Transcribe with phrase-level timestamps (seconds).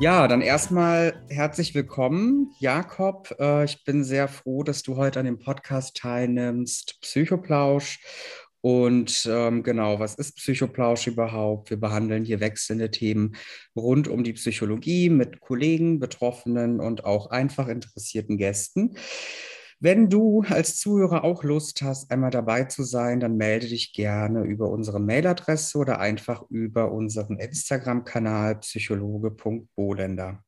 [0.00, 3.34] Ja, dann erstmal herzlich willkommen, Jakob.
[3.40, 7.98] Äh, ich bin sehr froh, dass du heute an dem Podcast teilnimmst, Psychoplausch.
[8.60, 11.70] Und ähm, genau, was ist Psychoplausch überhaupt?
[11.70, 13.34] Wir behandeln hier wechselnde Themen
[13.74, 18.96] rund um die Psychologie mit Kollegen, Betroffenen und auch einfach interessierten Gästen.
[19.80, 24.42] Wenn du als Zuhörer auch Lust hast, einmal dabei zu sein, dann melde dich gerne
[24.42, 30.42] über unsere Mailadresse oder einfach über unseren Instagram-Kanal psychologe.bolender.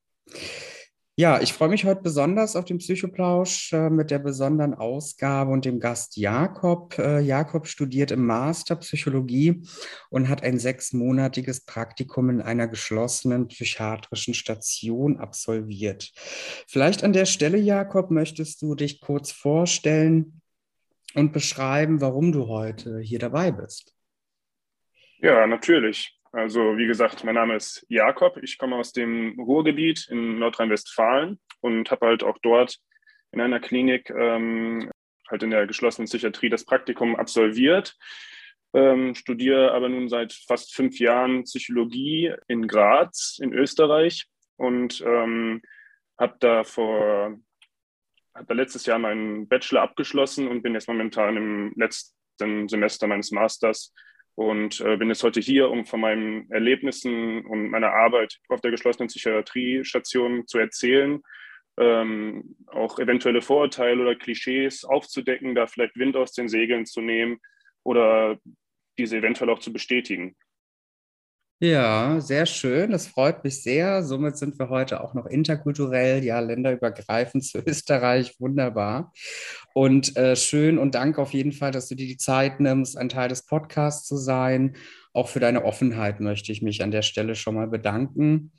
[1.20, 5.66] Ja, ich freue mich heute besonders auf den Psychoplausch äh, mit der besonderen Ausgabe und
[5.66, 6.98] dem Gast Jakob.
[6.98, 9.60] Äh, Jakob studiert im Master Psychologie
[10.08, 16.10] und hat ein sechsmonatiges Praktikum in einer geschlossenen psychiatrischen Station absolviert.
[16.66, 20.40] Vielleicht an der Stelle, Jakob, möchtest du dich kurz vorstellen
[21.12, 23.94] und beschreiben, warum du heute hier dabei bist?
[25.18, 26.18] Ja, natürlich.
[26.32, 28.36] Also wie gesagt, mein Name ist Jakob.
[28.42, 32.78] Ich komme aus dem Ruhrgebiet in Nordrhein-Westfalen und habe halt auch dort
[33.32, 34.90] in einer Klinik ähm,
[35.28, 37.96] halt in der geschlossenen Psychiatrie das Praktikum absolviert.
[38.72, 45.60] Ähm, studiere aber nun seit fast fünf Jahren Psychologie in Graz in Österreich und ähm,
[46.16, 47.36] habe da vor
[48.32, 53.32] habe da letztes Jahr meinen Bachelor abgeschlossen und bin jetzt momentan im letzten Semester meines
[53.32, 53.92] Masters
[54.40, 58.70] und äh, bin jetzt heute hier, um von meinen Erlebnissen und meiner Arbeit auf der
[58.70, 61.20] geschlossenen Psychiatriestation zu erzählen,
[61.78, 67.38] ähm, auch eventuelle Vorurteile oder Klischees aufzudecken, da vielleicht Wind aus den Segeln zu nehmen
[67.82, 68.38] oder
[68.98, 70.34] diese eventuell auch zu bestätigen.
[71.62, 72.90] Ja, sehr schön.
[72.90, 74.02] Das freut mich sehr.
[74.02, 78.40] Somit sind wir heute auch noch interkulturell, ja, länderübergreifend zu Österreich.
[78.40, 79.12] Wunderbar.
[79.74, 83.10] Und äh, schön und danke auf jeden Fall, dass du dir die Zeit nimmst, ein
[83.10, 84.74] Teil des Podcasts zu sein.
[85.12, 88.52] Auch für deine Offenheit möchte ich mich an der Stelle schon mal bedanken.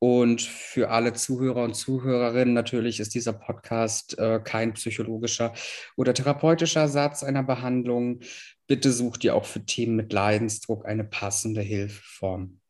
[0.00, 5.54] Und für alle Zuhörer und Zuhörerinnen natürlich ist dieser Podcast äh, kein psychologischer
[5.96, 8.20] oder therapeutischer Satz einer Behandlung.
[8.68, 12.60] Bitte such dir auch für Themen mit Leidensdruck eine passende Hilfeform.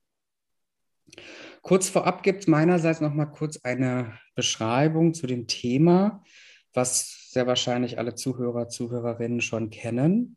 [1.61, 6.23] Kurz vorab gibt es meinerseits noch mal kurz eine Beschreibung zu dem Thema,
[6.73, 10.37] was sehr wahrscheinlich alle Zuhörer, Zuhörerinnen schon kennen.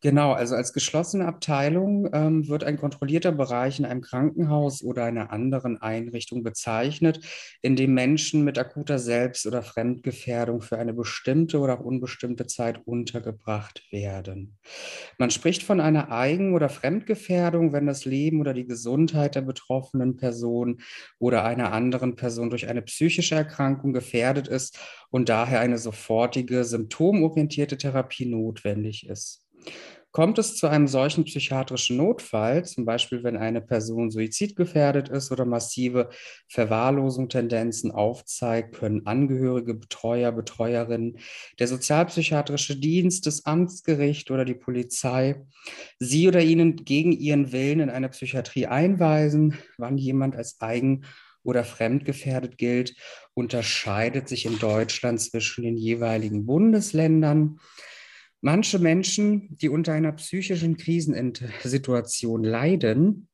[0.00, 5.32] Genau, also als geschlossene Abteilung ähm, wird ein kontrollierter Bereich in einem Krankenhaus oder einer
[5.32, 7.18] anderen Einrichtung bezeichnet,
[7.62, 12.80] in dem Menschen mit akuter Selbst- oder Fremdgefährdung für eine bestimmte oder auch unbestimmte Zeit
[12.86, 14.56] untergebracht werden.
[15.18, 20.16] Man spricht von einer Eigen- oder Fremdgefährdung, wenn das Leben oder die Gesundheit der betroffenen
[20.16, 20.80] Person
[21.18, 24.78] oder einer anderen Person durch eine psychische Erkrankung gefährdet ist
[25.10, 29.47] und daher eine sofortige symptomorientierte Therapie notwendig ist.
[30.10, 35.44] Kommt es zu einem solchen psychiatrischen Notfall, zum Beispiel wenn eine Person suizidgefährdet ist oder
[35.44, 36.08] massive
[36.48, 41.18] Verwahrlosung-Tendenzen aufzeigt, können Angehörige, Betreuer, Betreuerinnen,
[41.58, 45.44] der sozialpsychiatrische Dienst, das Amtsgericht oder die Polizei
[45.98, 51.04] sie oder ihnen gegen ihren Willen in eine Psychiatrie einweisen, wann jemand als eigen
[51.44, 52.96] oder fremdgefährdet gilt,
[53.34, 57.60] unterscheidet sich in Deutschland zwischen den jeweiligen Bundesländern.
[58.40, 63.28] Manche Menschen, die unter einer psychischen Krisensituation leiden,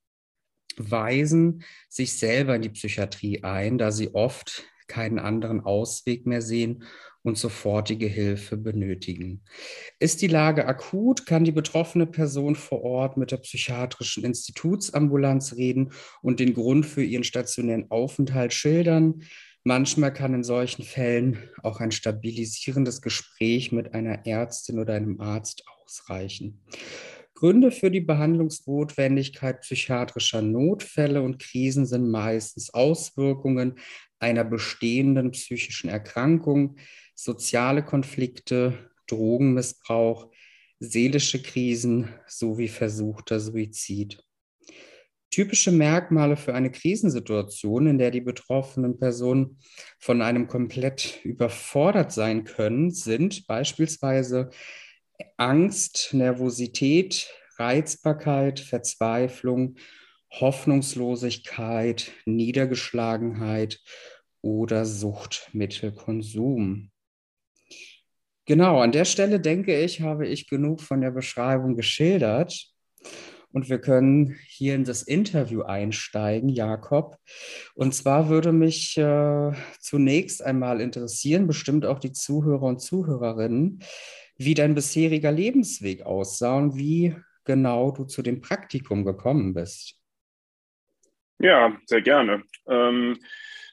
[0.76, 6.84] weisen sich selber in die Psychiatrie ein, da sie oft keinen anderen Ausweg mehr sehen
[7.22, 9.42] und sofortige Hilfe benötigen.
[9.98, 15.92] Ist die Lage akut, kann die betroffene Person vor Ort mit der psychiatrischen Institutsambulanz reden
[16.20, 19.22] und den Grund für ihren stationären Aufenthalt schildern.
[19.66, 25.64] Manchmal kann in solchen Fällen auch ein stabilisierendes Gespräch mit einer Ärztin oder einem Arzt
[25.82, 26.60] ausreichen.
[27.32, 33.78] Gründe für die Behandlungsnotwendigkeit psychiatrischer Notfälle und Krisen sind meistens Auswirkungen
[34.18, 36.76] einer bestehenden psychischen Erkrankung,
[37.14, 40.30] soziale Konflikte, Drogenmissbrauch,
[40.78, 44.22] seelische Krisen sowie versuchter Suizid.
[45.34, 49.58] Typische Merkmale für eine Krisensituation, in der die betroffenen Personen
[49.98, 54.50] von einem komplett überfordert sein können, sind beispielsweise
[55.36, 57.28] Angst, Nervosität,
[57.58, 59.74] Reizbarkeit, Verzweiflung,
[60.30, 63.80] Hoffnungslosigkeit, Niedergeschlagenheit
[64.40, 66.92] oder Suchtmittelkonsum.
[68.44, 72.72] Genau, an der Stelle denke ich, habe ich genug von der Beschreibung geschildert.
[73.54, 77.18] Und wir können hier in das Interview einsteigen, Jakob.
[77.76, 83.78] Und zwar würde mich äh, zunächst einmal interessieren, bestimmt auch die Zuhörer und Zuhörerinnen,
[84.36, 87.14] wie dein bisheriger Lebensweg aussah und wie
[87.44, 90.00] genau du zu dem Praktikum gekommen bist.
[91.38, 92.42] Ja, sehr gerne.
[92.66, 93.20] Ähm,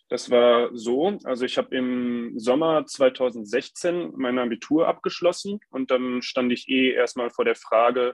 [0.09, 6.51] das war so, also ich habe im Sommer 2016 mein Abitur abgeschlossen und dann stand
[6.51, 8.13] ich eh erstmal vor der Frage,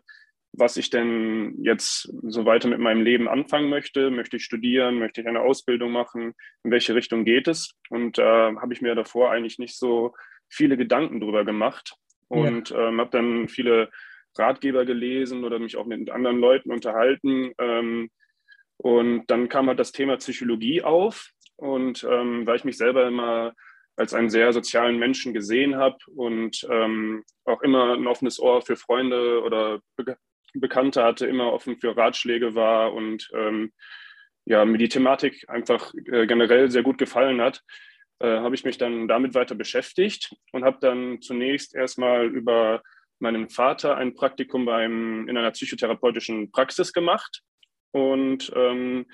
[0.58, 4.10] was ich denn jetzt so weiter mit meinem Leben anfangen möchte.
[4.10, 4.98] Möchte ich studieren?
[4.98, 6.34] Möchte ich eine Ausbildung machen?
[6.64, 7.76] In welche Richtung geht es?
[7.90, 10.16] Und da äh, habe ich mir davor eigentlich nicht so
[10.50, 11.96] viele Gedanken drüber gemacht
[12.28, 12.90] und ja.
[12.90, 13.90] ähm, habe dann viele
[14.36, 17.52] Ratgeber gelesen oder mich auch mit anderen Leuten unterhalten.
[17.60, 18.10] Ähm,
[18.78, 21.32] und dann kam halt das Thema Psychologie auf.
[21.56, 23.54] Und ähm, weil ich mich selber immer
[23.96, 28.76] als einen sehr sozialen Menschen gesehen habe und ähm, auch immer ein offenes Ohr für
[28.76, 30.18] Freunde oder Be
[30.54, 33.72] Bekannte hatte, immer offen für Ratschläge war und ähm,
[34.46, 37.64] ja, mir die Thematik einfach äh, generell sehr gut gefallen hat,
[38.20, 42.82] äh, habe ich mich dann damit weiter beschäftigt und habe dann zunächst erstmal über
[43.20, 47.42] meinen Vater ein Praktikum beim, in einer psychotherapeutischen Praxis gemacht.
[47.92, 49.08] Und ähm,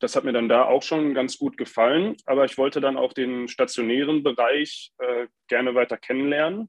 [0.00, 2.16] das hat mir dann da auch schon ganz gut gefallen.
[2.26, 6.68] Aber ich wollte dann auch den stationären Bereich äh, gerne weiter kennenlernen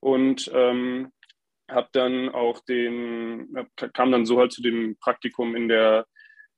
[0.00, 1.12] und ähm,
[1.68, 6.06] habe dann auch den, kam dann so halt zu dem Praktikum in der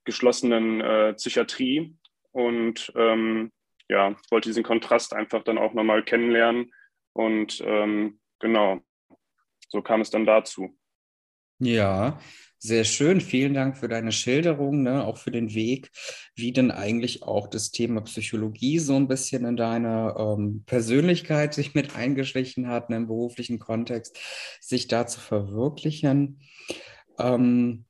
[0.04, 1.96] geschlossenen äh, Psychiatrie
[2.32, 3.52] und ähm,
[3.88, 6.72] ja, wollte diesen Kontrast einfach dann auch nochmal kennenlernen.
[7.14, 8.80] Und ähm, genau,
[9.68, 10.76] so kam es dann dazu.
[11.58, 12.20] Ja,
[12.58, 13.20] sehr schön.
[13.20, 15.04] Vielen Dank für deine Schilderung, ne?
[15.04, 15.90] auch für den Weg,
[16.34, 21.74] wie denn eigentlich auch das Thema Psychologie so ein bisschen in deine ähm, Persönlichkeit sich
[21.74, 22.96] mit eingeschlichen hat, ne?
[22.96, 24.18] im beruflichen Kontext,
[24.60, 26.40] sich da zu verwirklichen.
[27.18, 27.84] Ähm,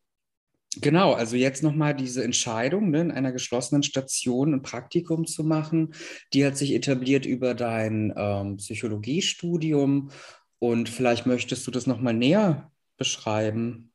[0.80, 5.94] Genau, also jetzt nochmal diese Entscheidung, ne, in einer geschlossenen Station ein Praktikum zu machen,
[6.34, 10.10] die hat sich etabliert über dein ähm, Psychologiestudium
[10.58, 13.92] und vielleicht möchtest du das nochmal näher beschreiben.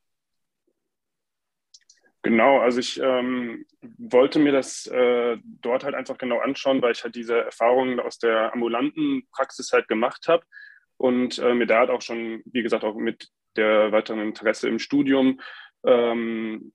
[2.24, 3.66] Genau, also ich ähm,
[3.98, 8.18] wollte mir das äh, dort halt einfach genau anschauen, weil ich halt diese Erfahrungen aus
[8.18, 10.46] der ambulanten Praxis halt gemacht habe.
[10.96, 13.28] Und äh, mir da halt auch schon, wie gesagt, auch mit
[13.58, 15.42] der weiteren Interesse im Studium
[15.86, 16.72] ähm,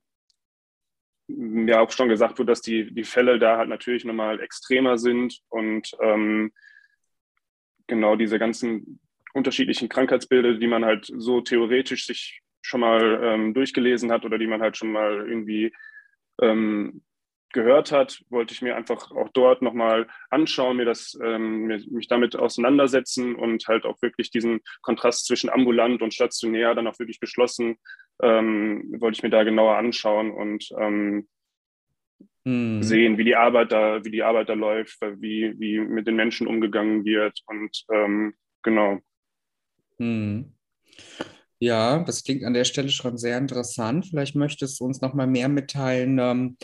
[1.29, 5.41] ja auch schon gesagt wurde, dass die, die Fälle da halt natürlich nochmal extremer sind.
[5.49, 6.53] Und ähm,
[7.87, 9.01] genau diese ganzen
[9.33, 14.46] unterschiedlichen Krankheitsbilder, die man halt so theoretisch sich schon mal ähm, durchgelesen hat oder die
[14.46, 15.72] man halt schon mal irgendwie
[16.40, 17.02] ähm,
[17.52, 22.37] gehört hat, wollte ich mir einfach auch dort nochmal anschauen, mir das, ähm, mich damit
[22.37, 27.76] auseinandersetzen und halt auch wirklich diesen Kontrast zwischen ambulant und stationär dann auch wirklich geschlossen,
[28.22, 31.26] ähm, wollte ich mir da genauer anschauen und ähm,
[32.44, 32.82] hm.
[32.82, 36.46] sehen, wie die Arbeit da, wie die Arbeit da läuft, wie, wie mit den Menschen
[36.46, 39.00] umgegangen wird und ähm, genau.
[39.96, 40.52] Hm.
[41.60, 44.06] Ja, das klingt an der Stelle schon sehr interessant.
[44.06, 46.56] Vielleicht möchtest du uns noch mal mehr mitteilen, ähm,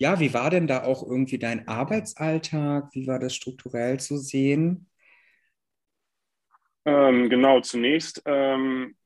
[0.00, 2.88] ja, wie war denn da auch irgendwie dein Arbeitsalltag?
[2.94, 4.88] Wie war das strukturell zu sehen?
[6.86, 8.96] Ähm, genau, zunächst ähm,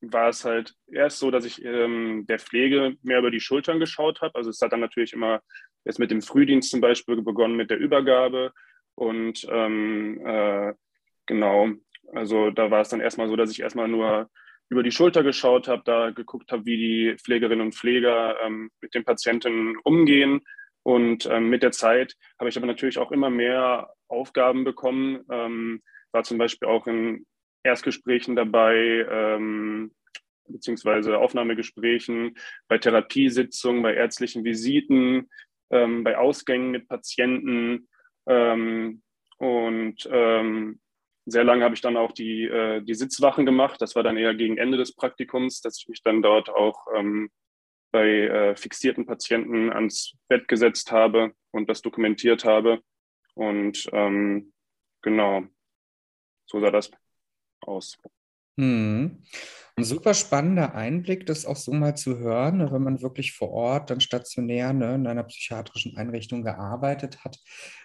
[0.00, 4.20] war es halt erst so, dass ich ähm, der Pflege mehr über die Schultern geschaut
[4.20, 4.34] habe.
[4.34, 5.40] Also es hat dann natürlich immer
[5.84, 8.52] jetzt mit dem Frühdienst zum Beispiel begonnen mit der Übergabe.
[8.96, 10.74] Und ähm, äh,
[11.26, 11.68] genau,
[12.12, 14.28] also da war es dann erstmal so, dass ich erstmal nur
[14.72, 18.94] über die Schulter geschaut habe, da geguckt habe, wie die Pflegerinnen und Pfleger ähm, mit
[18.94, 20.40] den Patienten umgehen.
[20.82, 25.20] Und ähm, mit der Zeit habe ich aber natürlich auch immer mehr Aufgaben bekommen.
[25.30, 27.26] Ähm, war zum Beispiel auch in
[27.62, 29.92] Erstgesprächen dabei, ähm,
[30.48, 32.34] beziehungsweise Aufnahmegesprächen,
[32.66, 35.28] bei Therapiesitzungen, bei ärztlichen Visiten,
[35.70, 37.88] ähm, bei Ausgängen mit Patienten.
[38.26, 39.02] Ähm,
[39.36, 40.08] und
[41.24, 43.80] sehr lange habe ich dann auch die, äh, die Sitzwachen gemacht.
[43.80, 47.30] Das war dann eher gegen Ende des Praktikums, dass ich mich dann dort auch ähm,
[47.92, 52.80] bei äh, fixierten Patienten ans Bett gesetzt habe und das dokumentiert habe.
[53.34, 54.52] Und ähm,
[55.02, 55.44] genau,
[56.46, 56.90] so sah das
[57.60, 57.96] aus.
[58.58, 59.22] Hm.
[59.74, 63.50] Ein super spannender Einblick, das auch so mal zu hören, ne, wenn man wirklich vor
[63.50, 67.38] Ort, dann stationär ne, in einer psychiatrischen Einrichtung gearbeitet hat.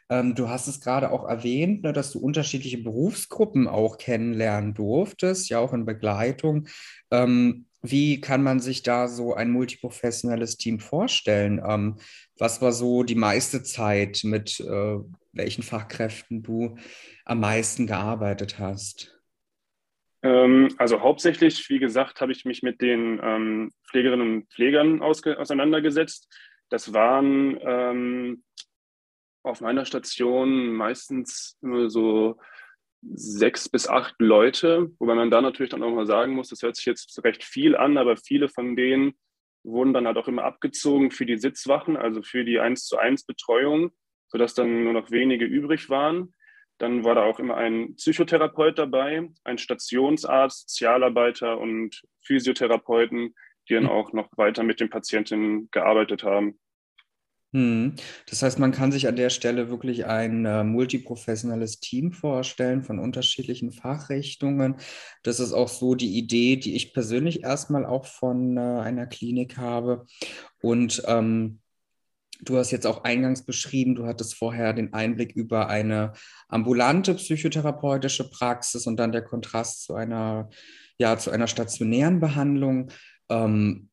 [0.09, 5.49] Ähm, du hast es gerade auch erwähnt, ne, dass du unterschiedliche Berufsgruppen auch kennenlernen durftest,
[5.49, 6.67] ja auch in Begleitung.
[7.09, 11.61] Ähm, wie kann man sich da so ein multiprofessionelles Team vorstellen?
[11.65, 11.99] Ähm,
[12.37, 14.97] was war so die meiste Zeit, mit äh,
[15.31, 16.75] welchen Fachkräften du
[17.23, 19.16] am meisten gearbeitet hast?
[20.23, 26.27] Ähm, also hauptsächlich, wie gesagt, habe ich mich mit den ähm, Pflegerinnen und Pflegern auseinandergesetzt.
[26.69, 28.43] Das waren ähm,
[29.43, 32.37] auf meiner Station meistens nur so
[33.01, 36.75] sechs bis acht Leute, wobei man da natürlich dann auch mal sagen muss, das hört
[36.75, 39.13] sich jetzt recht viel an, aber viele von denen
[39.63, 43.25] wurden dann halt auch immer abgezogen für die Sitzwachen, also für die 1 zu 1
[43.25, 43.91] Betreuung,
[44.27, 46.33] sodass dann nur noch wenige übrig waren.
[46.77, 53.33] Dann war da auch immer ein Psychotherapeut dabei, ein Stationsarzt, Sozialarbeiter und Physiotherapeuten,
[53.67, 56.59] die dann auch noch weiter mit den Patientinnen gearbeitet haben.
[57.53, 57.95] Hm.
[58.29, 62.99] Das heißt, man kann sich an der Stelle wirklich ein äh, multiprofessionelles Team vorstellen von
[62.99, 64.75] unterschiedlichen Fachrichtungen.
[65.23, 69.57] Das ist auch so die Idee, die ich persönlich erstmal auch von äh, einer Klinik
[69.57, 70.05] habe.
[70.61, 71.61] Und ähm,
[72.41, 76.13] du hast jetzt auch eingangs beschrieben, du hattest vorher den Einblick über eine
[76.47, 80.49] ambulante psychotherapeutische Praxis und dann der Kontrast zu einer,
[80.97, 82.91] ja, zu einer stationären Behandlung.
[83.29, 83.89] Ähm,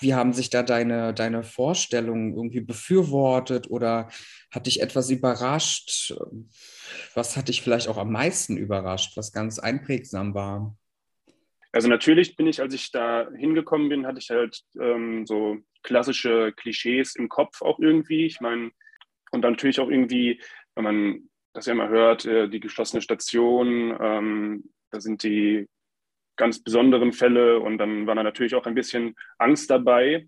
[0.00, 4.08] wie haben sich da deine, deine Vorstellungen irgendwie befürwortet oder
[4.52, 6.14] hat dich etwas überrascht?
[7.14, 10.76] Was hat dich vielleicht auch am meisten überrascht, was ganz einprägsam war?
[11.72, 16.52] Also natürlich bin ich, als ich da hingekommen bin, hatte ich halt ähm, so klassische
[16.52, 18.26] Klischees im Kopf auch irgendwie.
[18.26, 18.70] Ich meine,
[19.32, 20.40] und dann natürlich auch irgendwie,
[20.74, 25.68] wenn man das ja immer hört, äh, die geschlossene Station, ähm, da sind die
[26.36, 30.26] ganz besonderen Fälle und dann war da natürlich auch ein bisschen Angst dabei.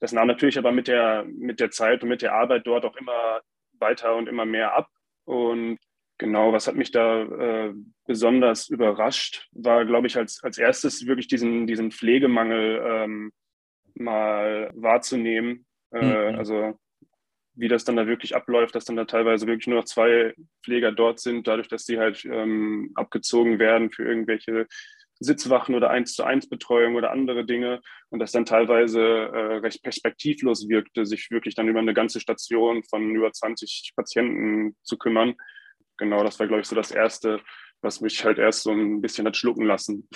[0.00, 2.96] Das nahm natürlich aber mit der, mit der Zeit und mit der Arbeit dort auch
[2.96, 3.40] immer
[3.78, 4.88] weiter und immer mehr ab.
[5.24, 5.78] Und
[6.22, 7.74] genau, was hat mich da äh,
[8.06, 13.32] besonders überrascht, war, glaube ich, als, als erstes wirklich diesen, diesen Pflegemangel ähm,
[13.94, 15.66] mal wahrzunehmen.
[15.92, 16.38] Äh, mhm.
[16.38, 16.78] Also
[17.54, 20.32] wie das dann da wirklich abläuft, dass dann da teilweise wirklich nur noch zwei
[20.64, 24.66] Pfleger dort sind, dadurch, dass sie halt ähm, abgezogen werden für irgendwelche
[25.20, 29.82] Sitzwachen oder eins zu eins Betreuung oder andere Dinge und das dann teilweise äh, recht
[29.82, 35.34] perspektivlos wirkte, sich wirklich dann über eine ganze Station von über 20 Patienten zu kümmern.
[35.98, 37.40] Genau, das war, glaube ich, so das Erste,
[37.80, 40.08] was mich halt erst so ein bisschen hat schlucken lassen,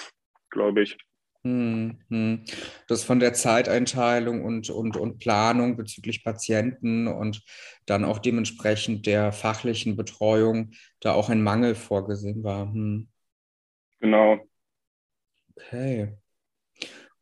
[0.51, 0.97] glaube ich.
[1.45, 2.45] Hm,
[2.89, 7.45] das von der Zeiteinteilung und, und, und Planung bezüglich Patienten und
[7.87, 12.73] dann auch dementsprechend der fachlichen Betreuung da auch ein Mangel vorgesehen war.
[12.73, 13.09] Hm.
[14.01, 14.41] Genau,
[15.57, 16.17] Okay.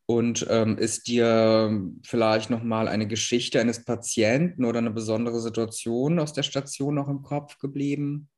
[0.07, 6.35] Und ähm, ist dir vielleicht nochmal eine Geschichte eines Patienten oder eine besondere Situation aus
[6.35, 8.29] der Station noch im Kopf geblieben?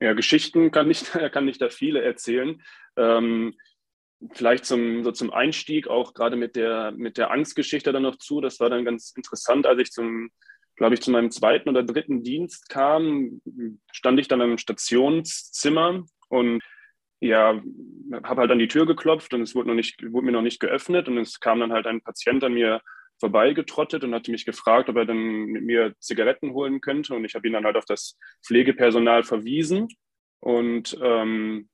[0.00, 2.62] Ja, Geschichten kann ich, kann ich da viele erzählen.
[2.96, 3.54] Ähm,
[4.32, 8.40] vielleicht zum, so zum Einstieg auch gerade mit der, mit der Angstgeschichte dann noch zu.
[8.40, 10.30] Das war dann ganz interessant, als ich zum,
[10.76, 13.40] glaube ich, zu meinem zweiten oder dritten Dienst kam,
[13.92, 16.62] stand ich dann im Stationszimmer und
[17.20, 17.60] ja,
[18.24, 20.60] habe halt an die Tür geklopft und es wurde, noch nicht, wurde mir noch nicht
[20.60, 22.82] geöffnet und es kam dann halt ein Patient an mir
[23.18, 27.14] vorbeigetrottet und hatte mich gefragt, ob er dann mit mir Zigaretten holen könnte.
[27.14, 29.88] Und ich habe ihn dann halt auf das Pflegepersonal verwiesen.
[30.40, 31.68] Und ähm,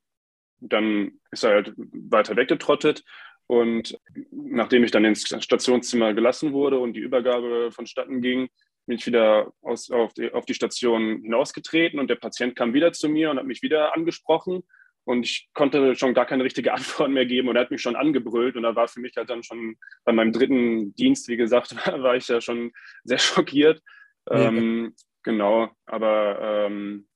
[0.61, 3.03] dann ist er halt weiter weggetrottet.
[3.47, 3.99] Und
[4.31, 8.49] nachdem ich dann ins Stationszimmer gelassen wurde und die Übergabe vonstatten ging,
[8.87, 11.99] bin ich wieder aus, auf, die, auf die Station hinausgetreten.
[11.99, 14.63] Und der Patient kam wieder zu mir und hat mich wieder angesprochen
[15.05, 17.97] und ich konnte schon gar keine richtige Antwort mehr geben und er hat mich schon
[17.97, 18.57] angebrüllt.
[18.57, 22.17] Und da war für mich halt dann schon bei meinem dritten Dienst, wie gesagt, war
[22.17, 22.73] ich ja schon
[23.05, 23.83] sehr schockiert.
[24.29, 24.49] Ja.
[24.49, 27.09] Ähm, genau, aber ähm,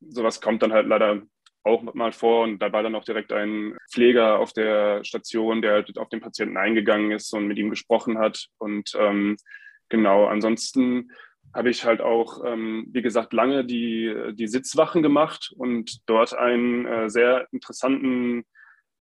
[0.00, 1.22] sowas kommt dann halt leider
[1.62, 2.44] auch mal vor.
[2.44, 6.20] Und da war dann auch direkt ein Pfleger auf der Station, der halt auf den
[6.20, 8.46] Patienten eingegangen ist und mit ihm gesprochen hat.
[8.58, 9.36] Und ähm,
[9.88, 11.10] genau, ansonsten
[11.54, 16.86] habe ich halt auch, ähm, wie gesagt, lange die, die Sitzwachen gemacht und dort einen
[16.86, 18.44] äh, sehr interessanten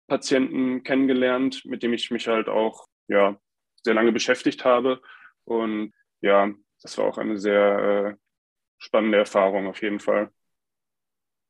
[0.07, 3.37] Patienten kennengelernt, mit dem ich mich halt auch ja,
[3.83, 5.01] sehr lange beschäftigt habe.
[5.43, 8.15] Und ja, das war auch eine sehr äh,
[8.77, 10.31] spannende Erfahrung auf jeden Fall.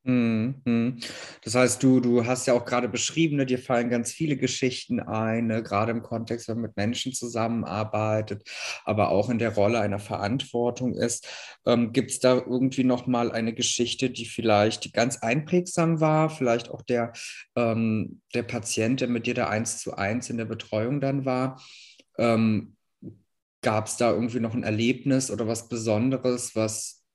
[0.08, 1.00] Mhm.
[1.42, 5.00] Das heißt, du, du hast ja auch gerade beschrieben, ne, dir fallen ganz viele Geschichten
[5.00, 8.48] ein, ne, gerade im Kontext, wenn man mit Menschen zusammenarbeitet,
[8.84, 11.26] aber auch in der Rolle einer Verantwortung ist.
[11.66, 16.82] Ähm, Gibt es da irgendwie nochmal eine Geschichte, die vielleicht ganz einprägsam war, vielleicht auch
[16.82, 17.12] der,
[17.56, 21.60] ähm, der Patient, der mit dir da eins zu eins in der Betreuung dann war?
[22.16, 22.76] Ähm,
[23.62, 27.05] Gab es da irgendwie noch ein Erlebnis oder was Besonderes, was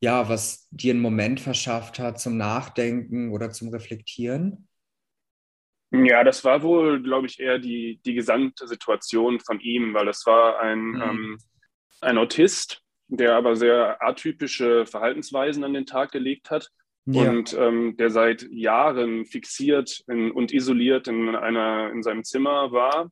[0.00, 4.66] ja, was dir einen Moment verschafft hat zum Nachdenken oder zum Reflektieren?
[5.92, 10.24] Ja, das war wohl, glaube ich, eher die, die gesamte Situation von ihm, weil das
[10.24, 11.02] war ein, mhm.
[11.02, 11.38] ähm,
[12.00, 16.70] ein Autist, der aber sehr atypische Verhaltensweisen an den Tag gelegt hat
[17.06, 17.28] ja.
[17.28, 23.10] und ähm, der seit Jahren fixiert in, und isoliert in, einer, in seinem Zimmer war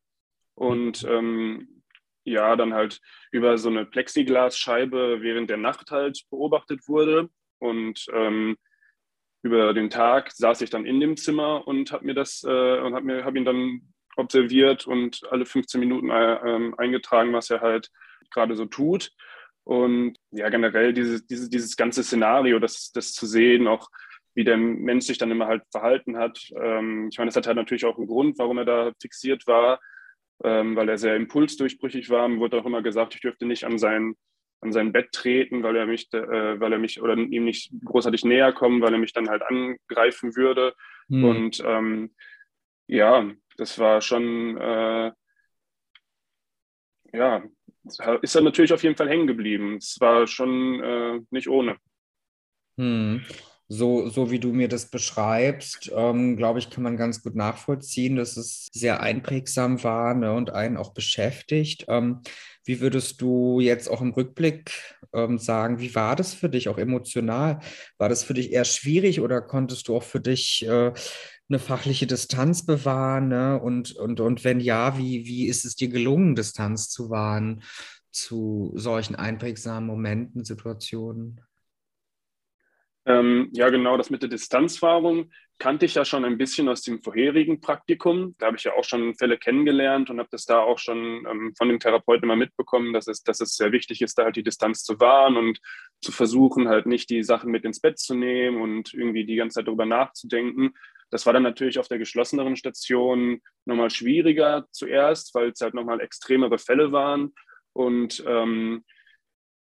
[0.54, 1.10] und mhm.
[1.10, 1.77] ähm,
[2.30, 7.28] ja dann halt über so eine Plexiglasscheibe während der Nacht halt beobachtet wurde.
[7.58, 8.56] Und ähm,
[9.42, 12.94] über den Tag saß ich dann in dem Zimmer und habe mir das äh, und
[12.94, 17.60] habe mir habe ihn dann observiert und alle 15 Minuten äh, ähm, eingetragen, was er
[17.60, 17.90] halt
[18.30, 19.10] gerade so tut.
[19.64, 23.88] Und ja, generell dieses, dieses, dieses ganze Szenario, das, das zu sehen, auch
[24.34, 26.40] wie der Mensch sich dann immer halt verhalten hat.
[26.56, 29.80] Ähm, ich meine, das hat halt natürlich auch einen Grund, warum er da fixiert war,
[30.44, 32.28] ähm, weil er sehr impulsdurchbrüchig war.
[32.28, 34.14] Mir wurde auch immer gesagt, ich dürfte nicht an sein,
[34.60, 38.24] an sein Bett treten, weil er mich, äh, weil er mich oder ihm nicht großartig
[38.24, 40.74] näher kommen, weil er mich dann halt angreifen würde.
[41.08, 41.24] Hm.
[41.24, 42.14] Und ähm,
[42.86, 45.12] ja, das war schon äh,
[47.12, 47.42] ja,
[48.22, 49.76] ist er natürlich auf jeden Fall hängen geblieben.
[49.76, 51.76] Es war schon äh, nicht ohne.
[52.76, 53.24] Hm.
[53.70, 58.16] So, so wie du mir das beschreibst, ähm, glaube ich, kann man ganz gut nachvollziehen,
[58.16, 61.84] dass es sehr einprägsam war ne, und einen auch beschäftigt.
[61.88, 62.22] Ähm,
[62.64, 64.72] wie würdest du jetzt auch im Rückblick
[65.12, 67.60] ähm, sagen, wie war das für dich auch emotional?
[67.98, 70.92] War das für dich eher schwierig oder konntest du auch für dich äh,
[71.50, 73.28] eine fachliche Distanz bewahren?
[73.28, 73.60] Ne?
[73.60, 77.62] Und, und, und wenn ja, wie, wie ist es dir gelungen, Distanz zu wahren
[78.10, 81.42] zu solchen einprägsamen Momenten, Situationen?
[83.08, 87.00] Ähm, ja, genau, das mit der Distanzwahrung kannte ich ja schon ein bisschen aus dem
[87.00, 88.34] vorherigen Praktikum.
[88.38, 91.54] Da habe ich ja auch schon Fälle kennengelernt und habe das da auch schon ähm,
[91.56, 94.42] von dem Therapeuten immer mitbekommen, dass es, dass es sehr wichtig ist, da halt die
[94.42, 95.58] Distanz zu wahren und
[96.02, 99.54] zu versuchen, halt nicht die Sachen mit ins Bett zu nehmen und irgendwie die ganze
[99.54, 100.74] Zeit darüber nachzudenken.
[101.10, 106.00] Das war dann natürlich auf der geschlosseneren Station nochmal schwieriger zuerst, weil es halt nochmal
[106.00, 107.32] extremere Fälle waren.
[107.72, 108.84] Und ähm,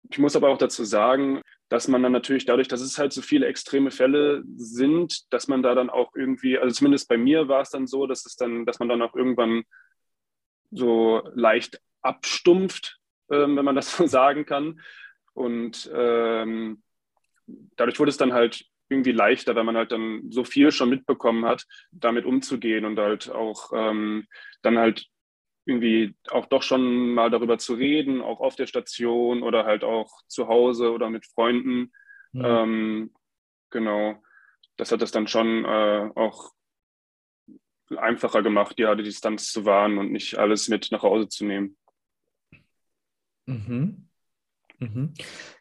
[0.10, 3.22] ich muss aber auch dazu sagen, dass man dann natürlich dadurch, dass es halt so
[3.22, 7.62] viele extreme Fälle sind, dass man da dann auch irgendwie, also zumindest bei mir war
[7.62, 9.64] es dann so, dass es dann, dass man dann auch irgendwann
[10.72, 13.00] so leicht abstumpft,
[13.32, 14.82] ähm, wenn man das so sagen kann.
[15.34, 16.84] Und ähm,
[17.76, 21.46] dadurch wurde es dann halt irgendwie leichter, weil man halt dann so viel schon mitbekommen
[21.46, 24.28] hat, damit umzugehen und halt auch ähm,
[24.62, 25.08] dann halt
[25.66, 30.12] irgendwie auch doch schon mal darüber zu reden, auch auf der Station oder halt auch
[30.28, 31.92] zu Hause oder mit Freunden.
[32.34, 32.64] Ja.
[32.64, 33.14] Ähm,
[33.72, 34.22] genau,
[34.78, 36.52] das hat es dann schon äh, auch
[37.98, 41.78] einfacher gemacht, ja, die Distanz zu wahren und nicht alles mit nach Hause zu nehmen.
[43.46, 44.10] Mhm.
[44.80, 45.14] Mhm.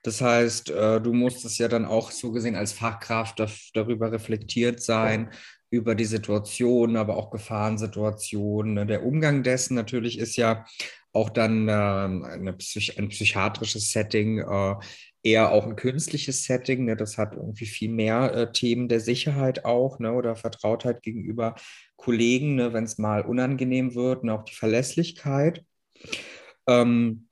[0.03, 3.39] Das heißt, äh, du musstest ja dann auch so gesehen als Fachkraft
[3.75, 5.31] darüber reflektiert sein,
[5.71, 8.75] über die Situation, aber auch Gefahrensituationen.
[8.75, 8.87] Ne?
[8.87, 10.65] Der Umgang dessen natürlich ist ja
[11.13, 14.75] auch dann äh, Psych ein psychiatrisches Setting, äh,
[15.23, 16.85] eher auch ein künstliches Setting.
[16.85, 16.97] Ne?
[16.97, 20.13] Das hat irgendwie viel mehr äh, Themen der Sicherheit auch ne?
[20.13, 21.55] oder Vertrautheit gegenüber
[21.97, 22.73] Kollegen, ne?
[22.73, 25.65] wenn es mal unangenehm wird und auch die Verlässlichkeit.
[26.67, 27.29] Ähm,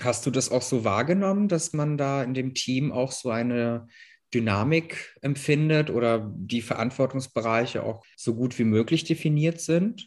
[0.00, 3.88] hast du das auch so wahrgenommen, dass man da in dem Team auch so eine
[4.36, 10.06] Dynamik empfindet oder die Verantwortungsbereiche auch so gut wie möglich definiert sind?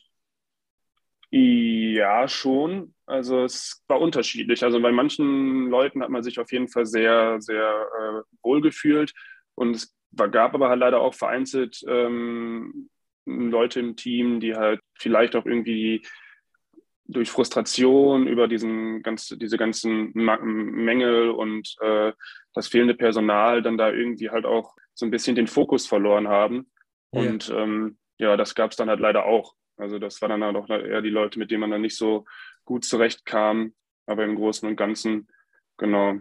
[1.32, 2.94] Ja, schon.
[3.08, 4.63] Also es war unterschiedlich.
[4.63, 9.13] Also bei manchen Leuten hat man sich auf jeden Fall sehr, sehr äh, wohl gefühlt.
[9.56, 12.89] Und es gab aber halt leider auch vereinzelt ähm,
[13.26, 16.06] Leute im Team, die halt vielleicht auch irgendwie
[17.12, 22.13] durch Frustration über diesen ganz, diese ganzen Mängel und äh,
[22.54, 26.72] das fehlende Personal dann da irgendwie halt auch so ein bisschen den Fokus verloren haben.
[27.12, 27.22] Ja.
[27.22, 29.56] Und ähm, ja, das gab es dann halt leider auch.
[29.78, 32.26] Also das waren dann halt auch eher die Leute, mit denen man dann nicht so
[32.63, 33.74] gut zurechtkam.
[34.06, 35.28] Aber im Großen und Ganzen,
[35.78, 36.19] genau,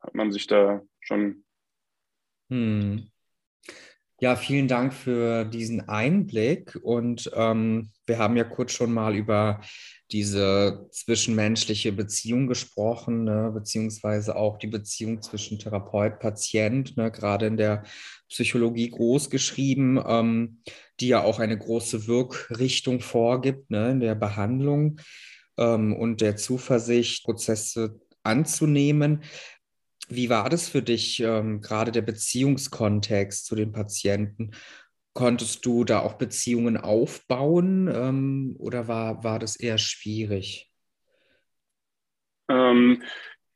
[0.00, 1.44] hat man sich da schon.
[2.50, 3.10] Hm.
[4.20, 6.76] Ja, vielen Dank für diesen Einblick.
[6.82, 9.60] Und ähm, wir haben ja kurz schon mal über
[10.10, 17.56] diese zwischenmenschliche Beziehung gesprochen, ne, beziehungsweise auch die Beziehung zwischen Therapeut, Patient, ne, gerade in
[17.56, 17.84] der
[18.28, 20.62] Psychologie groß geschrieben, ähm,
[20.98, 25.00] die ja auch eine große Wirkrichtung vorgibt ne, in der Behandlung
[25.58, 29.22] ähm, und der Zuversicht, Prozesse anzunehmen.
[30.08, 34.52] Wie war das für dich, ähm, gerade der Beziehungskontext zu den Patienten?
[35.12, 40.70] Konntest du da auch Beziehungen aufbauen ähm, oder war, war das eher schwierig?
[42.48, 43.02] Ähm,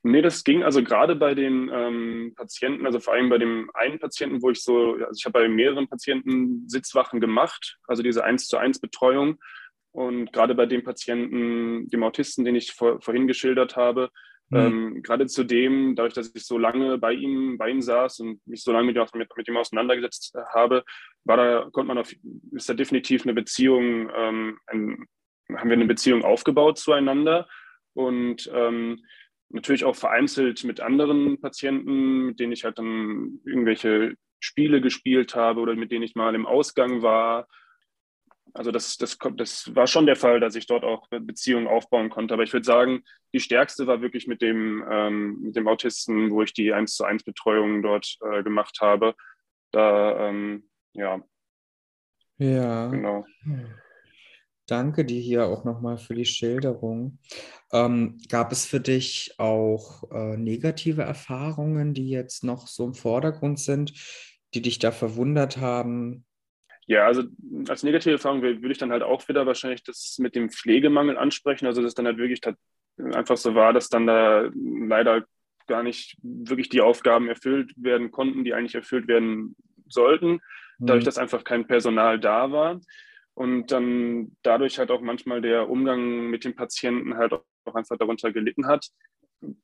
[0.03, 3.99] nee, das ging also gerade bei den ähm, Patienten, also vor allem bei dem einen
[3.99, 8.47] Patienten, wo ich so, also ich habe bei mehreren Patienten Sitzwachen gemacht, also diese 1
[8.49, 9.39] zu 1 Betreuung.
[9.93, 14.11] Und gerade bei dem Patienten, dem Autisten, den ich vor, vorhin geschildert habe,
[14.53, 14.59] Mhm.
[14.59, 18.63] Ähm, gerade zudem, dadurch, dass ich so lange bei ihm, bei ihm saß und mich
[18.63, 20.85] so lange mit, mit, mit ihm auseinandergesetzt habe,
[21.25, 22.13] war da, konnte man auf,
[22.53, 25.07] ist da definitiv eine Beziehung, ähm, ein,
[25.57, 27.49] haben wir eine Beziehung aufgebaut zueinander
[27.95, 29.03] und ähm,
[29.49, 35.61] natürlich auch vereinzelt mit anderen Patienten, mit denen ich halt dann irgendwelche Spiele gespielt habe
[35.61, 37.49] oder mit denen ich mal im Ausgang war.
[38.55, 42.35] Also das, das, das war schon der Fall, dass ich dort auch Beziehungen aufbauen konnte.
[42.35, 46.43] Aber ich würde sagen, die stärkste war wirklich mit dem, ähm, mit dem Autisten, wo
[46.43, 49.15] ich die 1 zu 1 Betreuung dort äh, gemacht habe.
[49.71, 51.23] Da, ähm, ja.
[52.39, 52.89] Ja.
[52.89, 53.25] Genau.
[54.67, 57.19] Danke dir hier auch nochmal für die Schilderung.
[57.73, 63.59] Ähm, gab es für dich auch äh, negative Erfahrungen, die jetzt noch so im Vordergrund
[63.59, 63.93] sind,
[64.55, 66.25] die dich da verwundert haben?
[66.87, 67.23] Ja, also
[67.69, 71.67] als negative Erfahrung würde ich dann halt auch wieder wahrscheinlich das mit dem Pflegemangel ansprechen.
[71.67, 72.41] Also dass dann halt wirklich
[72.99, 75.25] einfach so war, dass dann da leider
[75.67, 79.57] gar nicht wirklich die Aufgaben erfüllt werden konnten, die eigentlich erfüllt werden
[79.89, 80.41] sollten,
[80.79, 81.07] dadurch, mhm.
[81.07, 82.81] dass einfach kein Personal da war.
[83.35, 88.33] Und dann dadurch halt auch manchmal der Umgang mit den Patienten halt auch einfach darunter
[88.33, 88.89] gelitten hat.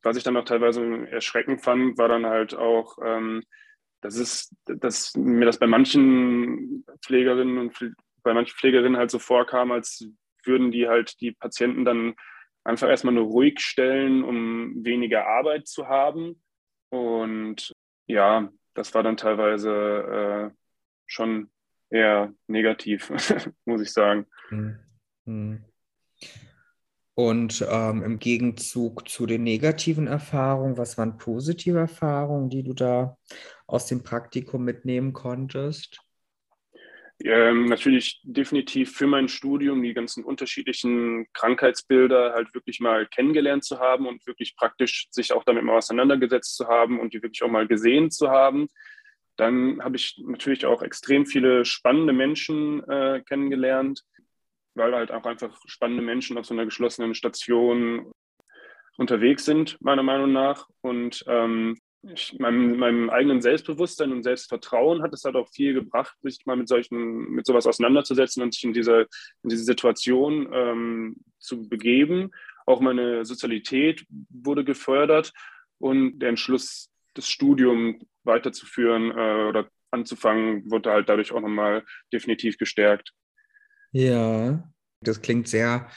[0.02, 3.42] Was ich dann auch teilweise erschreckend fand, war dann halt auch, ähm,
[4.00, 9.72] das ist, dass mir das bei manchen Pflegerinnen und bei manchen Pflegerinnen halt so vorkam,
[9.72, 10.06] als
[10.44, 12.14] würden die halt die Patienten dann
[12.64, 16.40] einfach erstmal nur ruhig stellen, um weniger Arbeit zu haben.
[16.90, 17.72] Und
[18.06, 20.56] ja, das war dann teilweise äh,
[21.06, 21.50] schon
[21.90, 23.11] eher negativ,
[23.64, 24.26] muss ich sagen.
[25.24, 25.64] Mhm.
[27.14, 33.18] Und ähm, im Gegenzug zu den negativen Erfahrungen, was waren positive Erfahrungen, die du da
[33.68, 36.00] aus dem Praktikum mitnehmen konntest?
[37.24, 43.81] Ähm, natürlich definitiv für mein Studium die ganzen unterschiedlichen Krankheitsbilder halt wirklich mal kennengelernt zu
[43.81, 47.50] haben und wirklich praktisch sich auch damit mal auseinandergesetzt zu haben und die wirklich auch
[47.50, 48.68] mal gesehen zu haben.
[49.37, 54.04] Dann habe ich natürlich auch extrem viele spannende Menschen äh, kennengelernt,
[54.74, 58.12] weil halt auch einfach spannende Menschen auf so einer geschlossenen Station
[58.96, 60.68] unterwegs sind, meiner Meinung nach.
[60.83, 61.78] Und ähm,
[62.12, 66.57] ich, meinem, meinem, eigenen Selbstbewusstsein und Selbstvertrauen hat es halt auch viel gebracht, sich mal
[66.57, 69.07] mit solchen, mit sowas auseinanderzusetzen und sich in diese,
[69.42, 72.31] in diese Situation ähm, zu begeben.
[72.66, 75.33] Auch meine Sozialität wurde gefördert
[75.79, 82.59] und der Entschluss, das Studium weiterzuführen äh, oder anzufangen, wurde halt dadurch auch nochmal definitiv
[82.59, 83.12] gestärkt.
[83.92, 85.88] Ja, das klingt sehr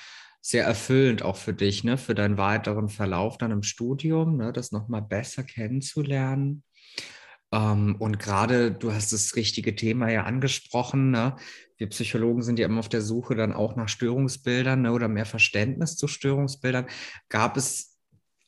[0.42, 1.98] sehr erfüllend auch für dich, ne?
[1.98, 4.52] für deinen weiteren Verlauf dann im Studium, ne?
[4.52, 6.64] das nochmal besser kennenzulernen.
[7.52, 11.36] Ähm, und gerade, du hast das richtige Thema ja angesprochen, ne?
[11.78, 14.92] wir Psychologen sind ja immer auf der Suche dann auch nach Störungsbildern ne?
[14.94, 16.88] oder mehr Verständnis zu Störungsbildern.
[17.30, 18.00] Gab es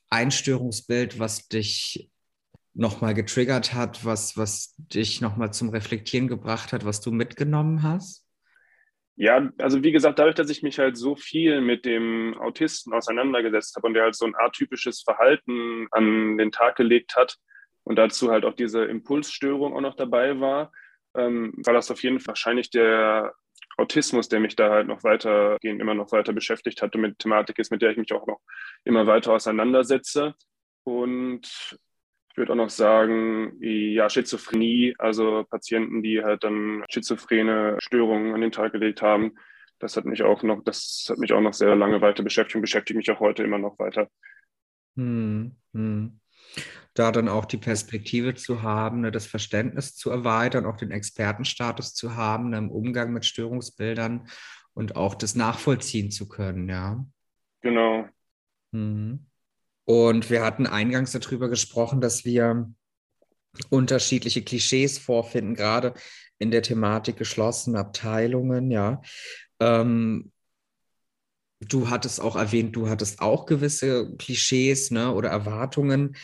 [0.10, 2.12] ein Störungsbild, was dich
[2.74, 8.23] nochmal getriggert hat, was, was dich nochmal zum Reflektieren gebracht hat, was du mitgenommen hast?
[9.16, 13.76] Ja, also wie gesagt, dadurch, dass ich mich halt so viel mit dem Autisten auseinandergesetzt
[13.76, 17.38] habe und der halt so ein atypisches Verhalten an den Tag gelegt hat
[17.84, 20.72] und dazu halt auch diese Impulsstörung auch noch dabei war,
[21.16, 23.36] ähm, war das auf jeden Fall wahrscheinlich der
[23.78, 27.60] Autismus, der mich da halt noch weitergehend immer noch weiter beschäftigt hat und mit Thematik
[27.60, 28.40] ist, mit der ich mich auch noch
[28.84, 30.36] immer weiter auseinandersetze.
[30.84, 31.78] Und
[32.34, 38.42] ich würde auch noch sagen, ja, Schizophrenie, also Patienten, die halt dann schizophrene Störungen an
[38.42, 39.36] den Tag gelegt haben.
[39.78, 42.62] Das hat mich auch noch, das hat mich auch noch sehr lange weiter beschäftigt und
[42.62, 44.10] beschäftigt mich auch heute immer noch weiter.
[44.96, 46.20] Hm, hm.
[46.96, 51.94] Da dann auch die Perspektive zu haben, ne, das Verständnis zu erweitern, auch den Expertenstatus
[51.94, 54.28] zu haben ne, im Umgang mit Störungsbildern
[54.74, 57.06] und auch das nachvollziehen zu können, ja.
[57.62, 58.10] Genau.
[58.72, 59.28] Hm.
[59.86, 62.74] Und wir hatten eingangs darüber gesprochen, dass wir
[63.70, 65.94] unterschiedliche Klischees vorfinden, gerade
[66.40, 69.02] in der Thematik geschlossene Abteilungen, ja.
[69.60, 70.32] Ähm,
[71.60, 76.16] du hattest auch erwähnt, du hattest auch gewisse Klischees ne, oder Erwartungen.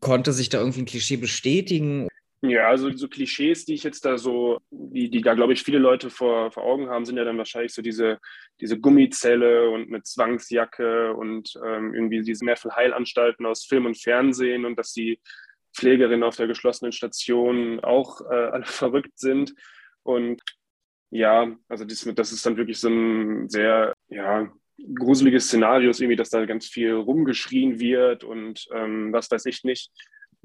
[0.00, 2.08] Konnte sich da irgendwie ein Klischee bestätigen?
[2.40, 5.78] Ja, also so Klischees, die ich jetzt da so, die, die da glaube ich viele
[5.78, 8.18] Leute vor, vor Augen haben, sind ja dann wahrscheinlich so diese,
[8.60, 14.78] diese Gummizelle und eine Zwangsjacke und ähm, irgendwie diese Nervenheilanstalten aus Film und Fernsehen und
[14.78, 15.18] dass die
[15.76, 19.54] Pflegerinnen auf der geschlossenen Station auch äh, alle verrückt sind.
[20.04, 20.40] Und
[21.10, 24.48] ja, also das, das ist dann wirklich so ein sehr, ja,
[24.94, 29.90] gruseliges Szenario, irgendwie, dass da ganz viel rumgeschrien wird und ähm, was weiß ich nicht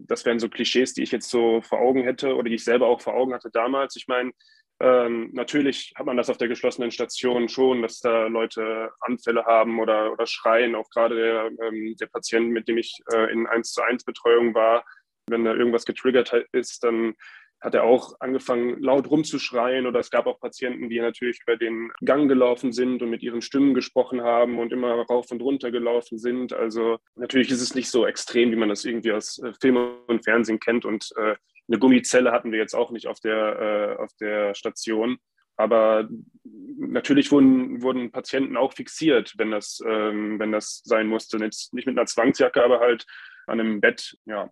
[0.07, 2.87] das wären so Klischees, die ich jetzt so vor Augen hätte oder die ich selber
[2.87, 3.95] auch vor Augen hatte damals.
[3.95, 4.31] Ich meine,
[4.79, 9.79] ähm, natürlich hat man das auf der geschlossenen Station schon, dass da Leute Anfälle haben
[9.79, 10.75] oder, oder schreien.
[10.75, 14.53] Auch gerade der, ähm, der Patient, mit dem ich äh, in 1 zu 1 Betreuung
[14.53, 14.83] war,
[15.29, 17.15] wenn da irgendwas getriggert ist, dann
[17.63, 19.87] hat er auch angefangen, laut rumzuschreien.
[19.87, 23.41] Oder es gab auch Patienten, die natürlich über den Gang gelaufen sind und mit ihren
[23.41, 26.51] Stimmen gesprochen haben und immer rauf und runter gelaufen sind.
[26.51, 30.25] Also natürlich ist es nicht so extrem, wie man das irgendwie aus äh, Film und
[30.25, 30.83] Fernsehen kennt.
[30.83, 31.35] Und äh,
[31.69, 35.17] eine Gummizelle hatten wir jetzt auch nicht auf der, äh, auf der Station.
[35.55, 36.09] aber
[36.43, 41.37] natürlich wurden, wurden Patienten auch fixiert, wenn das, ähm, wenn das sein musste.
[41.37, 43.05] Jetzt nicht mit einer Zwangsjacke, aber halt
[43.47, 44.51] an einem Bett ja,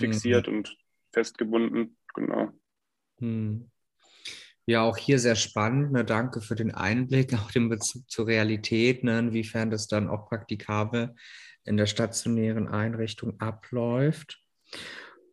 [0.00, 0.58] fixiert mhm.
[0.58, 0.76] und
[1.12, 1.97] festgebunden.
[2.18, 2.48] Genau.
[3.20, 3.70] Mhm.
[4.66, 5.92] Ja, auch hier sehr spannend.
[5.92, 6.04] Ne?
[6.04, 9.18] Danke für den Einblick, auch den Bezug zur Realität, ne?
[9.20, 11.14] inwiefern das dann auch praktikabel
[11.64, 14.42] in der stationären Einrichtung abläuft.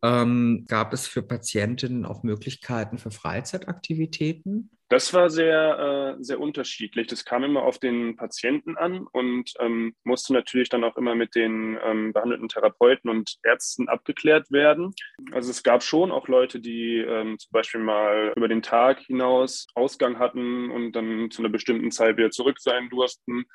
[0.05, 4.69] Ähm, gab es für Patientinnen auch Möglichkeiten für Freizeitaktivitäten?
[4.89, 7.07] Das war sehr, äh, sehr unterschiedlich.
[7.07, 11.33] Das kam immer auf den Patienten an und ähm, musste natürlich dann auch immer mit
[11.33, 14.93] den ähm, behandelten Therapeuten und Ärzten abgeklärt werden.
[15.31, 19.65] Also es gab schon auch Leute, die ähm, zum Beispiel mal über den Tag hinaus
[19.73, 23.45] Ausgang hatten und dann zu einer bestimmten Zeit wieder zurück sein durften.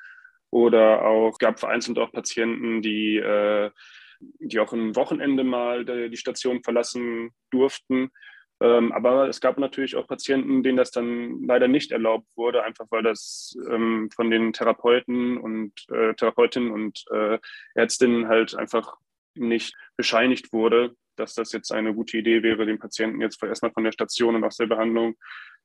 [0.49, 3.71] Oder auch gab vereinzelt auch Patienten, die äh,
[4.39, 8.11] die auch ein Wochenende mal die Station verlassen durften.
[8.61, 12.85] Ähm, aber es gab natürlich auch Patienten, denen das dann leider nicht erlaubt wurde, einfach
[12.91, 17.39] weil das ähm, von den Therapeuten und äh, Therapeutinnen und äh,
[17.73, 18.97] Ärztinnen halt einfach
[19.33, 23.83] nicht bescheinigt wurde, dass das jetzt eine gute Idee wäre, den Patienten jetzt erstmal von
[23.83, 25.15] der Station und aus der Behandlung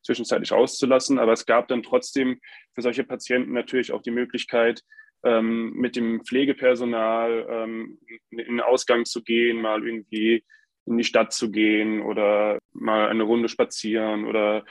[0.02, 1.18] zwischenzeitlich auszulassen.
[1.18, 2.40] Aber es gab dann trotzdem
[2.74, 4.82] für solche Patienten natürlich auch die Möglichkeit,
[5.26, 7.98] ähm, mit dem Pflegepersonal ähm,
[8.30, 10.44] in den Ausgang zu gehen, mal irgendwie
[10.86, 14.64] in die Stadt zu gehen oder mal eine Runde spazieren oder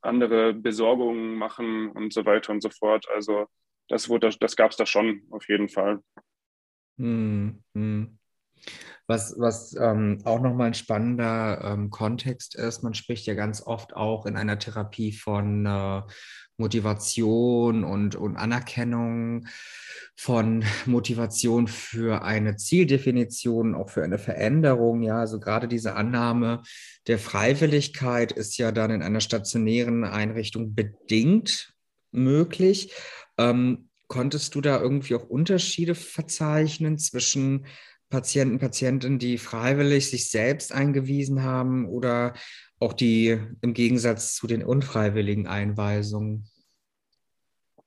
[0.00, 3.06] andere Besorgungen machen und so weiter und so fort.
[3.14, 3.46] Also
[3.88, 6.00] das, wurde, das gab es da schon auf jeden Fall.
[6.98, 8.18] Hm, hm.
[9.06, 13.94] Was, was ähm, auch nochmal ein spannender ähm, Kontext ist, man spricht ja ganz oft
[13.94, 16.02] auch in einer Therapie von äh,
[16.62, 19.46] Motivation und, und Anerkennung,
[20.16, 25.02] von Motivation für eine Zieldefinition, auch für eine Veränderung.
[25.02, 26.62] Ja, also gerade diese Annahme
[27.06, 31.74] der Freiwilligkeit ist ja dann in einer stationären Einrichtung bedingt
[32.12, 32.92] möglich.
[33.38, 37.66] Ähm, konntest du da irgendwie auch Unterschiede verzeichnen zwischen
[38.10, 42.34] Patienten, Patientinnen, die freiwillig sich selbst eingewiesen haben oder
[42.78, 46.51] auch die im Gegensatz zu den unfreiwilligen Einweisungen?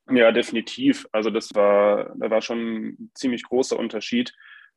[0.08, 1.06] Ja, definitiv.
[1.12, 4.32] Also das war, da war schon ein ziemlich großer Unterschied.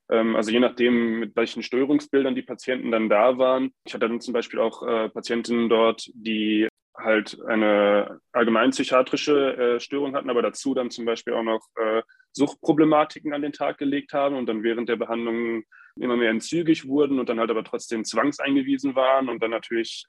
[0.10, 3.72] Ähm, also je nachdem, mit welchen Störungsbildern die Patienten dann da waren.
[3.86, 10.16] Ich hatte dann zum Beispiel auch äh, Patientinnen dort, die halt eine allgemeinpsychiatrische äh, Störung
[10.16, 12.02] hatten, aber dazu dann zum Beispiel auch noch äh,
[12.34, 15.64] Suchtproblematiken an den Tag gelegt haben und dann während der Behandlung
[15.96, 20.06] immer mehr entzügig wurden und dann halt aber trotzdem zwangseingewiesen waren und dann natürlich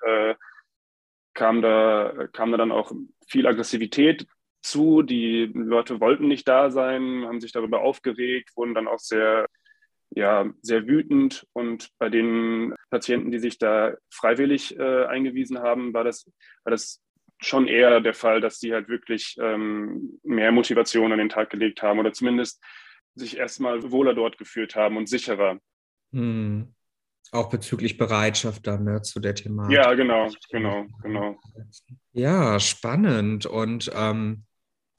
[1.35, 2.93] kam, da, kam da dann auch
[3.29, 4.27] viel Aggressivität
[4.63, 5.03] zu.
[5.03, 9.47] Die Leute wollten nicht da sein, haben sich darüber aufgeregt, wurden dann auch sehr
[10.15, 11.47] ja, sehr wütend.
[11.53, 16.31] Und bei den Patienten, die sich da freiwillig äh, eingewiesen haben, war das,
[16.65, 17.01] war das
[17.39, 21.83] schon eher der Fall, dass sie halt wirklich ähm, mehr Motivation an den Tag gelegt
[21.83, 22.63] haben oder zumindest
[23.15, 25.59] sich erstmal wohler dort gefühlt haben und sicherer.
[26.13, 26.75] Hm.
[27.33, 29.77] Auch bezüglich Bereitschaft dann ne, zu der Thematik.
[29.77, 31.39] Ja, genau, genau, genau.
[32.13, 33.47] Ja, spannend.
[33.47, 34.45] Und ähm,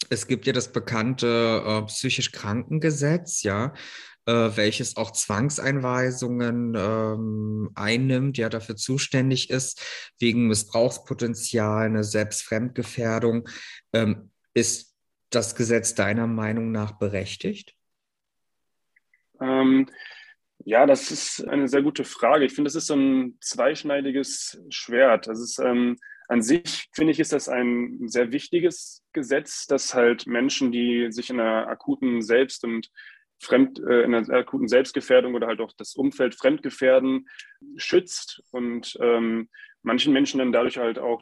[0.10, 3.74] es gibt ja das bekannte äh, psychisch Krankengesetz, ja,
[4.26, 9.82] äh, welches auch Zwangseinweisungen ähm, einnimmt, ja dafür zuständig ist,
[10.20, 13.48] wegen Missbrauchspotenzial, eine Selbstfremdgefährdung.
[13.94, 14.96] Ähm, ist
[15.30, 17.76] das Gesetz deiner Meinung nach berechtigt?
[19.40, 19.88] Ähm,
[20.66, 22.46] ja, das ist eine sehr gute Frage.
[22.46, 25.28] Ich finde, das ist so ein zweischneidiges Schwert.
[25.28, 25.98] Das ist ähm,
[26.32, 31.30] an sich, finde ich, ist das ein sehr wichtiges Gesetz, das halt Menschen, die sich
[31.30, 32.90] in einer akuten Selbst- und
[33.44, 37.28] Fremd, äh, in einer akuten Selbstgefährdung oder halt auch das Umfeld fremdgefährden,
[37.76, 39.50] schützt und ähm,
[39.84, 41.22] manchen Menschen dann dadurch halt auch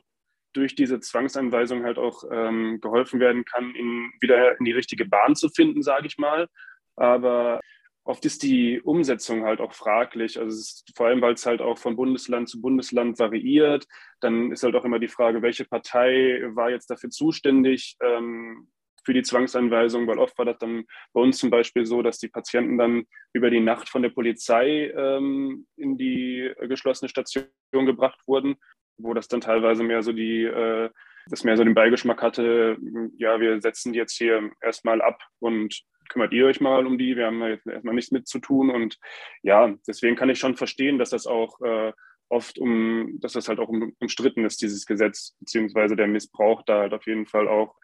[0.54, 5.36] durch diese Zwangsanweisung halt auch ähm, geholfen werden kann, ihn wieder in die richtige Bahn
[5.36, 6.48] zu finden, sage ich mal.
[6.96, 7.62] Aber
[8.04, 10.40] oft ist die Umsetzung halt auch fraglich.
[10.40, 13.86] Also ist, vor allem, weil es halt auch von Bundesland zu Bundesland variiert.
[14.20, 18.70] Dann ist halt auch immer die Frage, welche Partei war jetzt dafür zuständig, ähm,
[19.06, 22.28] für die Zwangsanweisung, weil oft war das dann bei uns zum Beispiel so, dass die
[22.28, 28.56] Patienten dann über die Nacht von der Polizei ähm, in die geschlossene Station gebracht wurden,
[28.98, 30.90] wo das dann teilweise mehr so die, äh,
[31.28, 32.78] das mehr so den Beigeschmack hatte,
[33.18, 37.16] ja, wir setzen die jetzt hier erstmal ab und kümmert ihr euch mal um die,
[37.16, 38.98] wir haben jetzt erstmal nichts mit zu tun und
[39.42, 41.94] ja, deswegen kann ich schon verstehen, dass das auch äh,
[42.30, 43.70] oft um, dass das halt auch
[44.00, 47.76] umstritten ist, dieses Gesetz, beziehungsweise der Missbrauch da halt auf jeden Fall auch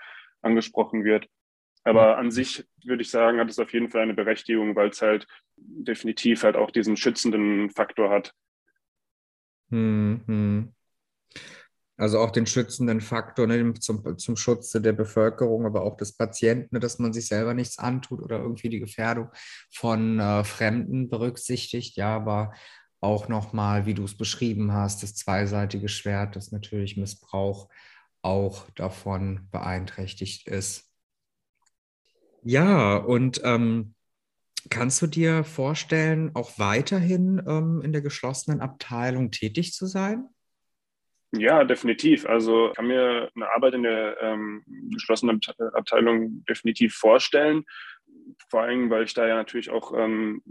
[0.41, 1.27] angesprochen wird.
[1.83, 5.01] Aber an sich würde ich sagen, hat es auf jeden Fall eine Berechtigung, weil es
[5.01, 8.33] halt definitiv halt auch diesen schützenden Faktor hat.
[9.69, 10.73] Hm, hm.
[11.97, 16.75] Also auch den schützenden Faktor ne, zum, zum Schutze der Bevölkerung, aber auch des Patienten,
[16.75, 19.29] ne, dass man sich selber nichts antut oder irgendwie die Gefährdung
[19.71, 21.95] von äh, Fremden berücksichtigt.
[21.95, 22.53] Ja, aber
[22.99, 27.69] auch nochmal, wie du es beschrieben hast, das zweiseitige Schwert, das natürlich Missbrauch
[28.21, 30.91] auch davon beeinträchtigt ist.
[32.43, 33.93] Ja, und ähm,
[34.69, 40.27] kannst du dir vorstellen, auch weiterhin ähm, in der geschlossenen Abteilung tätig zu sein?
[41.38, 42.26] Ja, definitiv.
[42.26, 45.39] Also ich kann mir eine Arbeit in der ähm, geschlossenen
[45.74, 47.65] Abteilung definitiv vorstellen.
[48.50, 50.41] Vor allem, weil ich da ja natürlich auch, ähm,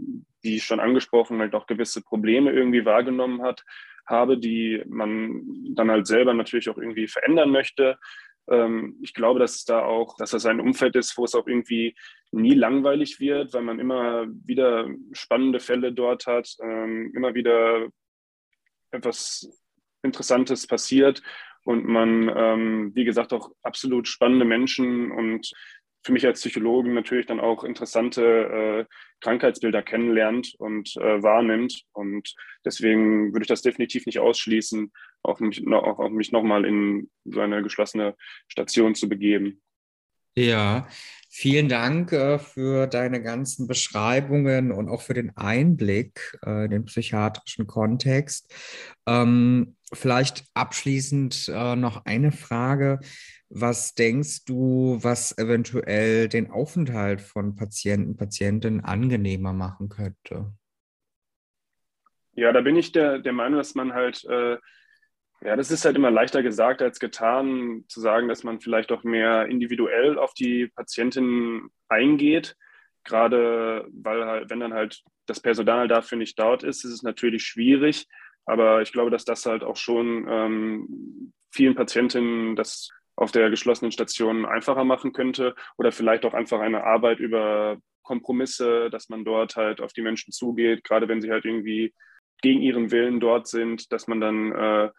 [0.41, 3.63] wie schon angesprochen, halt auch gewisse Probleme irgendwie wahrgenommen hat,
[4.05, 5.41] habe, die man
[5.75, 7.97] dann halt selber natürlich auch irgendwie verändern möchte.
[8.49, 11.47] Ähm, ich glaube, dass es da auch, dass das ein Umfeld ist, wo es auch
[11.47, 11.95] irgendwie
[12.31, 17.87] nie langweilig wird, weil man immer wieder spannende Fälle dort hat, ähm, immer wieder
[18.91, 19.49] etwas
[20.05, 21.21] Interessantes passiert
[21.65, 25.51] und man, ähm, wie gesagt, auch absolut spannende Menschen und
[26.05, 28.85] für mich als Psychologen natürlich dann auch interessante äh,
[29.21, 31.81] Krankheitsbilder kennenlernt und äh, wahrnimmt.
[31.93, 34.91] Und deswegen würde ich das definitiv nicht ausschließen,
[35.23, 38.15] auch mich, auch, auch mich nochmal in so eine geschlossene
[38.47, 39.63] Station zu begeben.
[40.37, 40.87] Ja,
[41.37, 46.85] vielen Dank äh, für deine ganzen Beschreibungen und auch für den Einblick äh, in den
[46.85, 48.53] psychiatrischen Kontext.
[49.05, 53.01] Ähm, vielleicht abschließend äh, noch eine Frage.
[53.49, 60.53] Was denkst du, was eventuell den Aufenthalt von Patienten, Patientinnen angenehmer machen könnte?
[62.31, 64.25] Ja, da bin ich der, der Meinung, dass man halt
[65.45, 69.03] ja, das ist halt immer leichter gesagt als getan, zu sagen, dass man vielleicht auch
[69.03, 72.55] mehr individuell auf die Patientin eingeht.
[73.03, 77.43] Gerade weil halt, wenn dann halt das Personal dafür nicht dort ist, ist es natürlich
[77.43, 78.07] schwierig.
[78.45, 83.91] Aber ich glaube, dass das halt auch schon ähm, vielen Patientinnen das auf der geschlossenen
[83.91, 89.55] Station einfacher machen könnte oder vielleicht auch einfach eine Arbeit über Kompromisse, dass man dort
[89.55, 91.93] halt auf die Menschen zugeht, gerade wenn sie halt irgendwie
[92.41, 94.89] gegen ihren Willen dort sind, dass man dann äh,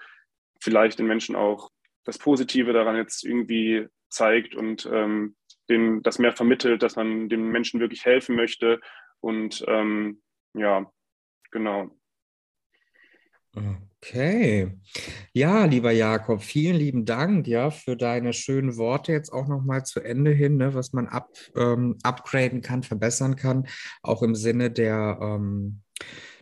[0.60, 1.70] vielleicht den Menschen auch
[2.04, 5.36] das Positive daran jetzt irgendwie zeigt und ähm,
[5.68, 8.80] den, das mehr vermittelt, dass man den Menschen wirklich helfen möchte.
[9.20, 10.22] Und ähm,
[10.54, 10.90] ja,
[11.50, 11.90] genau.
[13.98, 14.70] Okay.
[15.32, 20.00] Ja, lieber Jakob, vielen lieben Dank ja für deine schönen Worte jetzt auch nochmal zu
[20.00, 23.66] Ende hin, ne, was man up, ähm, upgraden kann, verbessern kann,
[24.02, 25.80] auch im Sinne der ähm,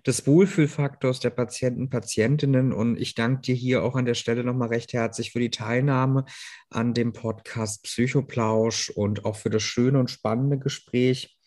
[0.07, 2.73] des Wohlfühlfaktors der Patienten, Patientinnen.
[2.73, 6.25] Und ich danke dir hier auch an der Stelle nochmal recht herzlich für die Teilnahme
[6.71, 11.39] an dem Podcast Psychoplausch und auch für das schöne und spannende Gespräch.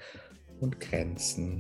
[0.61, 1.59] und Grenzen.